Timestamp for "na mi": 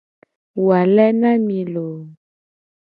1.19-1.59